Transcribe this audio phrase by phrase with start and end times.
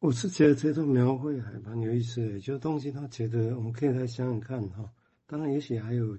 [0.00, 4.90] 我是觉得这种描绘还蛮有意思的，就是东西他觉得我们可以来想想看哈。
[5.26, 6.16] 当然，也许还有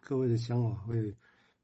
[0.00, 1.14] 各位的想法会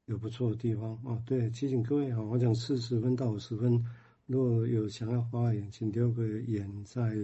[0.05, 1.21] 有不错的地方哦。
[1.25, 3.85] 对，提醒各位哈，我讲四十分到五十分，
[4.25, 7.15] 如果有想要发言，请留个言在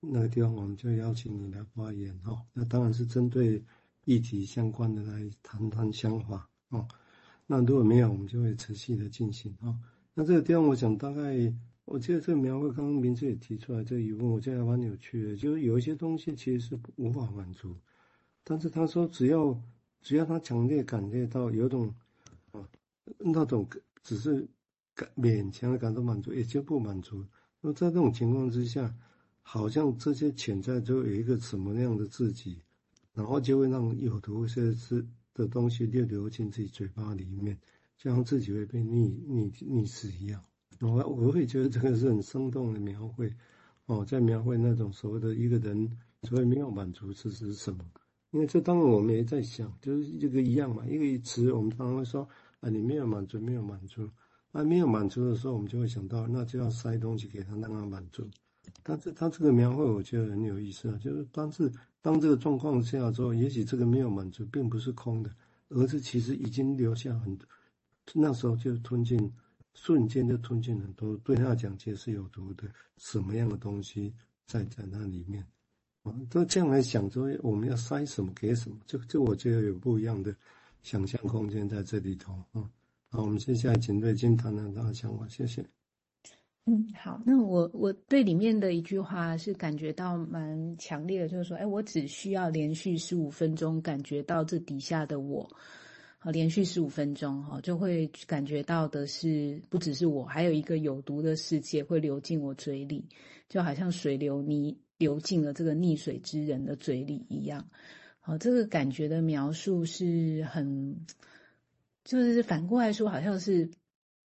[0.00, 2.42] 那个地方，我们就邀请你来发言哈。
[2.52, 3.64] 那当然是针对
[4.04, 6.86] 议题相关的来谈谈想法哦。
[7.46, 9.74] 那如果没有，我们就会持续的进行啊。
[10.12, 11.52] 那这个地方，我想大概，
[11.86, 15.36] 我记得这个描绘刚刚名字也提出来这个疑问，我觉得还蛮有趣的。
[15.36, 17.74] 就是有一些东西其实是无法满足，
[18.44, 19.58] 但是他说只要
[20.02, 21.94] 只要他强烈感觉到有种
[22.52, 22.68] 啊
[23.18, 23.66] 那种
[24.02, 24.46] 只是
[24.94, 27.24] 感勉强的感到满足，也就不满足。
[27.60, 28.94] 那在这种情况之下，
[29.40, 32.60] 好像这些潜在就有一个什么样的自己，
[33.14, 35.06] 然后就会让有毒一些是。
[35.36, 37.58] 的东西就流进自己嘴巴里面，
[37.98, 40.42] 就像自己会被溺溺溺死一样。
[40.80, 43.32] 我我会觉得这个是很生动的描绘
[43.86, 45.90] 哦，在描绘那种所谓的一个人
[46.22, 47.84] 所谓没有满足是是什么？
[48.30, 52.28] 因为这当然我们也在想，就是这个一样嘛，一个词我们常常会说
[52.60, 54.08] 啊，你没有满足，没有满足。
[54.52, 58.26] 那没有满足的时候，我们就会想到，那就要塞东西给他，让他满足。
[58.82, 61.72] 但是他这个描绘我觉得很有意思啊，就是当是。
[62.02, 65.30] 当这个状况下之后，也许这个没有满足，并不是空的，
[65.70, 67.44] 而是其实已经留下很多。
[68.14, 69.18] 那时候就吞进，
[69.78, 72.64] 瞬间就吞进很多，对他讲其实是有毒的，
[72.96, 74.12] 什么样的东西
[74.46, 75.46] 在在那里面
[76.02, 76.12] 啊？
[76.30, 80.34] 都这样来想说，我们要塞什么给什么，就就我觉得有不一样的
[80.82, 82.64] 想象空间在这里头啊。
[83.10, 85.64] 好，我们接下来请瑞金谈谈他的想法，谢谢。
[86.64, 95.48] 嗯，好，那我我对里面的一句话是感觉到蛮强烈的，就是说，哎，我只需要连续十五分钟感觉到这底下的我，
[96.30, 103.08] 连续十五分钟，哈，就会感觉到的是不只是我，还有一个有毒的世界会流进我嘴里，
[103.48, 107.68] 就好像水流泥流进了这个溺水之人的嘴里一样，
[108.20, 111.06] 好，这个感觉的描述是很，
[112.04, 113.70] 就是反过来说，好像是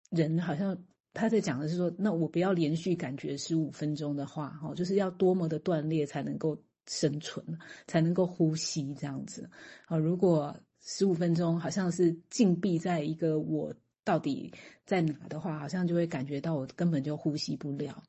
[0.09, 0.77] 人好像。
[1.17, 7.57] 他在讲的是说，那我不要连续感觉十五分钟的话，哈，就是要多么的断裂才能够生存，
[7.87, 9.49] 才能够呼吸这样子。
[9.85, 10.53] 啊，如果
[10.85, 13.73] 十五分钟好像是禁闭在一个我
[14.05, 14.53] 到底
[14.85, 18.01] 在哪的话，好像就会感觉到我根本就呼吸不了。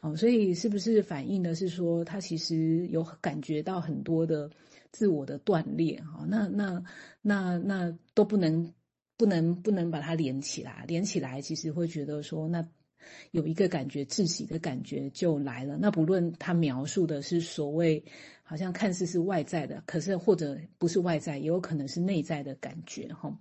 [0.00, 4.50] 哦，所以是不是反映的是说，他其实有感觉到很多的
[4.90, 6.00] 自我的断裂？
[6.00, 6.82] 哈，那那
[7.22, 8.74] 那那都不能。
[9.16, 12.68] 不能不能把它连起来，连起来其实会觉得说，那
[13.32, 15.76] 有一个感觉窒息的感觉就来了。
[15.80, 18.02] 那不论他描述的是所谓
[18.42, 23.36] 好像看似是外在的，可是或者不是外在，也有可能是内在的感觉哈。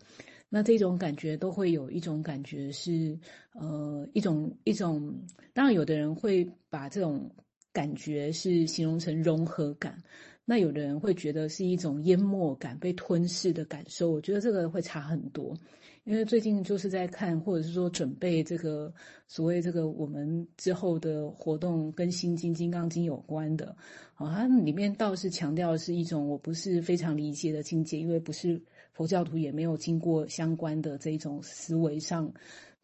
[0.50, 3.18] 那这种感觉都会有一种感觉是
[3.53, 5.13] 呃一种一种，
[5.53, 7.29] 当然有的人会把这种
[7.72, 9.97] 感觉是形容成融合感。
[10.46, 15.57] 那有的人会觉得是一种淹没感、被吞噬的感受，我觉得这个会差很多。
[16.03, 18.94] 因为最近就是在看，或者是说准备这个
[19.28, 23.75] 所谓这个我们之后的活动，跟《心经》《金刚经》有关的，
[24.16, 32.31] 啊，它里面倒是强调的是一种我不是非常理解的境界，因为不是佛教徒，也没有经过相关的这种思维上。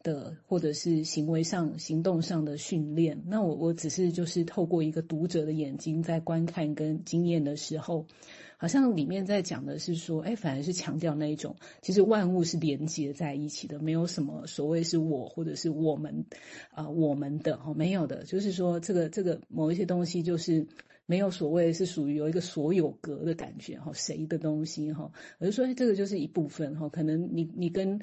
[0.02, 8.06] 的或者是行为上、行动上的训练，那我我只是就是透过一个读者的眼睛在观看跟经验的时候，
[8.60, 16.26] 好像里面在讲的是说，哎，反而是强调那一种，其实万物是连接在一起的，没有什么所谓是我或者是我们，
[16.70, 20.66] 啊、我们的哈，没有的，就是说这个这个某一些东西就是
[21.06, 27.98] 没有所谓是属于有一个所有格的感觉哈，谁的东西哈，而是说，哎，这个就是一部分哈，可能你你跟。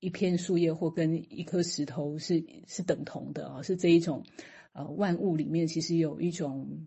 [0.00, 4.24] 一片树叶或跟一颗石头是是等同的啊，是这一种，
[4.72, 6.86] 呃，万物里面其实有一种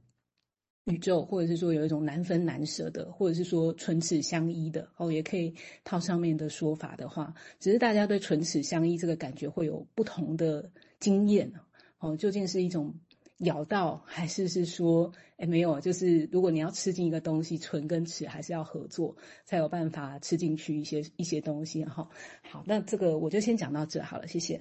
[0.87, 5.53] 宇宙，或者是说有一种难分难舍的，或者是说唇齿相依的哦，也可以
[5.83, 10.69] 套上面的说法的话，只是大家对唇齿相依这个感觉会有不同的
[10.99, 11.51] 经验
[11.99, 12.93] 哦，究竟是一种。
[13.41, 22.09] 咬到还是是说，哎，没有，就是如果你要吃进一个东西，唇跟齿还是要合作，才有办法吃进去一些一些东西哈。
[22.49, 24.59] 好，那这个我就先讲到这好了，谢谢。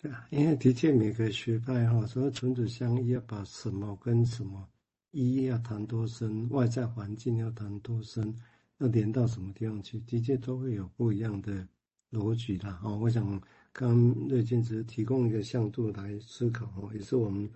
[0.00, 4.68] 对啊，因为的确每个学派哈，所谓唇齿相依，要把什么跟什么
[5.12, 8.34] 一要谈多深，外在环境要谈多深，
[8.78, 11.68] 要连到什么地方去，的确都会有不一样的
[12.10, 12.80] 逻辑啦。
[12.82, 13.24] 哦，我想
[13.72, 17.48] 刚刚瑞金只是提供一个向度来思考哦，也是我们。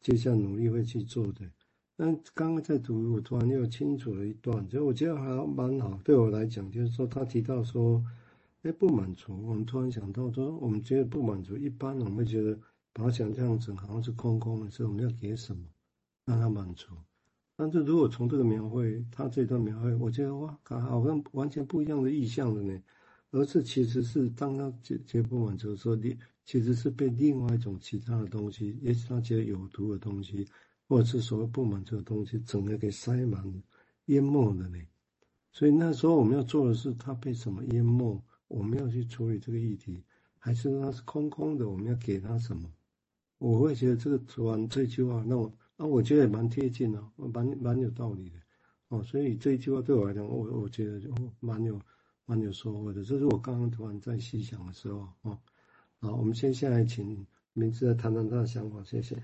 [0.00, 1.44] 接下来努力会去做的。
[1.96, 5.98] 那刚刚在读，我突然又清楚了一段，就我觉得还蛮好。
[6.04, 8.00] 对我来讲，就是说他提到说，
[8.62, 9.44] 哎，不满足。
[9.44, 12.56] 我们突然想到说，我们觉得不满足，一般我们会觉得
[12.92, 15.64] 把它想象成好像是空空的，所以我们要给什么，
[16.28, 16.86] 让他满足。
[17.56, 22.78] 但是如果从这个描绘，他这段描绘，我觉得哇，好像完全不一样的意象了呢。
[23.30, 30.46] 而是其实是当他觉觉不满足的时候，你其实是被另外一种其他的东西，也许他觉得有毒的东西，
[30.86, 33.62] 或者是所谓不满足的东西，整个给塞满、
[34.06, 34.78] 淹没了呢。
[35.50, 40.04] 所以那时候我们要做的是，他被什么淹没，我们要去处理这个议题，
[40.38, 42.70] 还是他是空空的，我们要给他什么？
[43.38, 45.52] 我会觉得这个读完这句话，那我。
[45.78, 48.36] 啊，我觉得也蛮贴近的，蛮蛮有道理的，
[48.88, 51.08] 哦，所以这一句话对我来讲，我我觉得就
[51.38, 51.80] 蛮有
[52.26, 53.04] 蛮有收获的。
[53.04, 55.38] 这是我刚刚突然在细想的时候，哦，
[56.00, 59.22] 好，我们先下来请明志来谈谈他的想法，谢谢。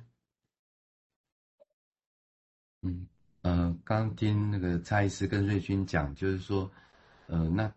[2.83, 3.05] 嗯，
[3.43, 6.71] 呃，刚听那个蔡医师跟瑞军讲，就是说，
[7.27, 7.75] 呃，那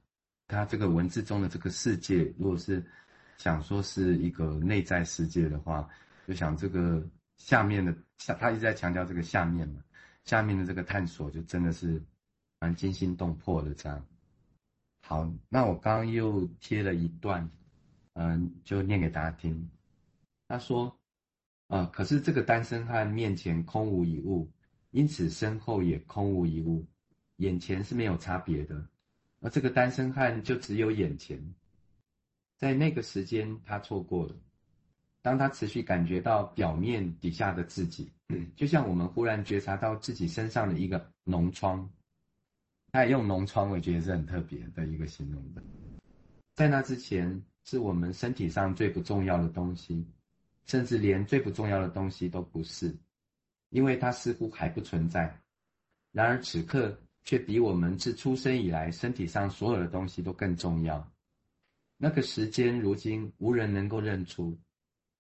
[0.47, 2.85] 他这个文字中的这个世界，如果是
[3.39, 5.89] 想说是一个内在世界的话，
[6.27, 7.03] 就想这个。
[7.37, 9.83] 下面的下，他一直在强调这个下面嘛，
[10.25, 12.01] 下面的这个探索就真的是
[12.59, 14.05] 蛮惊心动魄的这样。
[15.01, 17.49] 好，那我刚刚又贴了一段，
[18.13, 19.69] 嗯，就念给大家听。
[20.47, 20.99] 他说，
[21.67, 24.51] 啊，可是这个单身汉面前空无一物，
[24.91, 26.85] 因此身后也空无一物，
[27.37, 28.85] 眼前是没有差别的，
[29.39, 31.41] 而这个单身汉就只有眼前，
[32.57, 34.35] 在那个时间他错过了。
[35.27, 41.85] 当他持续感觉到表面底下的自己，嗯，就像我们忽然觉察到自己身上的一个脓疮，
[42.93, 45.61] 他也用脓疮，我觉得是很特别的一个形容的。
[46.55, 50.07] 在那之前，是我们身体上最不重要的东西，
[50.65, 52.95] 甚至连最不重要的东西都不是，
[53.71, 55.37] 因为它似乎还不存在。
[56.13, 61.05] 然而此刻，却比我们自出生以来身体上所有的东西都更重要。
[61.97, 64.57] 那个时间，如今无人能够认出。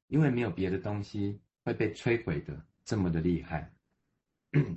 [0.07, 3.71] 因为没有别的东西会被摧毁的这么的厉害，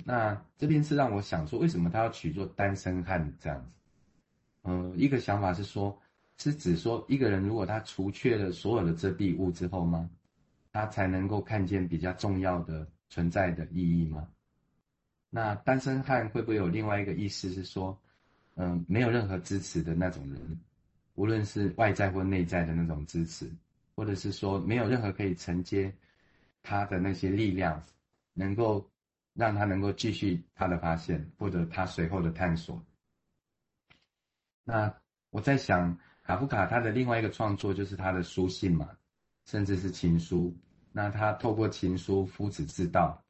[0.03, 3.71] 那这边是让我想说，为什么他要取作单身汉这样子？
[4.63, 5.97] 呃，一个想法是说，
[6.37, 10.09] 是指说一个人如果他除却了所有的遮蔽物之后吗，
[10.71, 14.27] 他才能够看见比较重要的存在的意义吗？
[15.29, 17.97] 那单身汉会不会有另外一个意思是说，
[18.55, 20.59] 嗯、呃，没有任何支持的那种人，
[21.15, 23.49] 无论是外在或内在的那种支持？
[23.95, 25.93] 或者是说，没有任何可以承接
[26.63, 27.81] 他的那些力量，
[28.33, 28.89] 能够
[29.33, 32.83] 让他能够继续他的发现，或者他随后的探索。
[34.63, 34.93] 那
[35.29, 38.89] 我在想，卡夫卡他的另外一个创作就是他的书信嘛，
[39.45, 40.55] 甚至是情书。
[40.91, 43.23] 那他透过情书，夫子之道，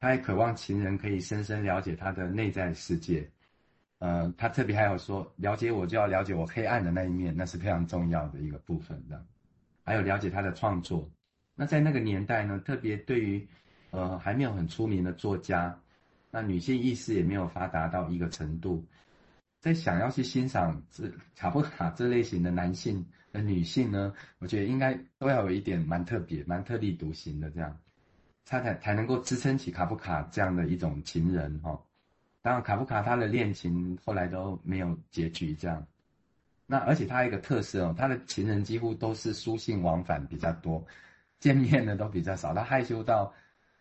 [0.00, 3.30] 他还渴望情人可以深深了解他的内在世界。
[3.98, 9.24] 呃，他特别还有说，了解我就要了解我黑暗的那一面，那是非常重要的一个部分的。
[9.86, 11.08] 还有了解他的创作，
[11.54, 13.46] 那在那个年代呢，特别对于，
[13.92, 15.78] 呃，还没有很出名的作家，
[16.32, 18.84] 那女性意识也没有发达到一个程度，
[19.60, 27.78] 在想要去欣赏这卡夫卡这类型的男性的女性呢，我觉得应该都要有一点蛮特别、蛮特立独行的这样，
[28.44, 31.80] 他才才能够支撑起卡夫卡这样的一种情人哈。
[32.42, 35.86] 当然，卡夫卡他的恋情后来都没有结局这样。
[36.66, 40.84] 那而且他一个特色哦，他的情人几乎都是书信往返比较多，
[41.38, 42.52] 见面的都比较少。
[42.52, 43.32] 他害羞到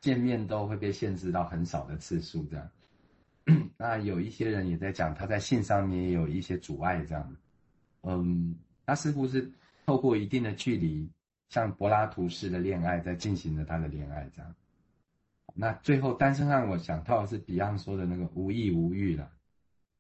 [0.02, 2.70] 见面都会被限制到很少的次数这样。
[3.78, 7.36] 那有一些人也在讲，他在性上面也有一些阻碍这样。
[8.04, 9.52] 嗯，他似乎是
[9.88, 11.10] 透过一定的距离，
[11.50, 14.56] 像柏拉图式的恋爱在进行着他的恋爱这样。
[15.56, 19.32] 那最后单身汉，我想到的是 Beyond 说的那个无意无欲了，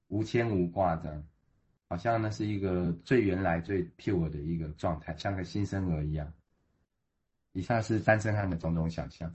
[0.07, 1.23] 无牵无挂这样。
[1.87, 6.33] 好像那是一个最原来、最 pure 的一个状态，像个新生儿一样。
[7.53, 9.33] 以下是单身汉的种种想象。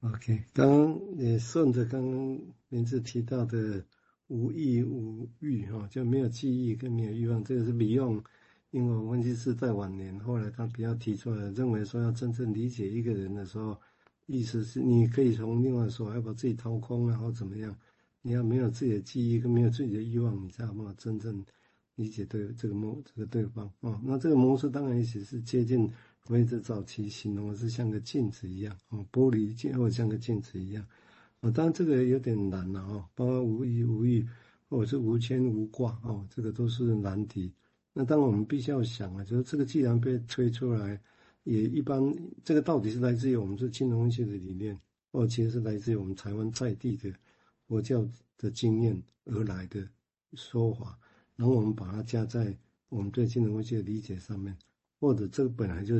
[0.00, 3.84] OK，刚刚也顺着刚刚名字提到的
[4.26, 8.24] 无意无欲哈，就没有记忆跟没有欲望，这个是 Beyond
[8.70, 13.78] 英文分析师在晚年后来他比较提出来，认为说要真正理解一个人的时候，
[14.26, 17.76] 意思是你可以从另外说要把自己掏空，然后怎么样。
[18.22, 21.44] 你要没有自己的记忆跟没有自己的欲望，你才有办法真正
[21.96, 24.00] 理解对这个模这个对方哦。
[24.04, 25.86] 那这个模式当然也许是接近
[26.20, 30.86] 弗洛伊德早期形容的是像个镜子一样哦，玻璃镜或者像个镜子一样
[31.40, 31.50] 哦。
[31.50, 34.26] 当然这个有点难了哦，包括无意无欲
[34.68, 37.52] 或者是无牵无挂哦，这个都是难题。
[37.92, 40.98] 那当然我们必须要想啊，就是这个既然被推出来，
[41.42, 42.00] 也一般
[42.44, 44.78] 这个到底是来自于我们说金融学的理念，
[45.10, 47.12] 或其实是来自于我们台湾在地的。
[47.66, 49.88] 佛教的经验而来的
[50.34, 50.98] 说法，
[51.36, 52.56] 然后我们把它加在
[52.88, 54.56] 我们对金融分析的理解上面，
[55.00, 55.90] 或者这个本来就。